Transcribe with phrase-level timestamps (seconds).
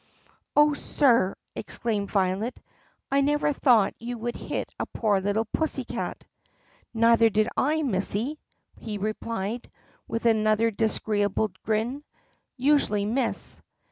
[0.55, 2.59] "Oh, sir," exclaimed Violet,
[3.11, 6.23] "I never thought you would hit a poor litttle pussycat."
[6.91, 8.39] "Neither did I, missy,"
[8.79, 9.69] he replied,
[10.07, 12.17] with another disagree able grin; "I
[12.57, 13.61] usually miss.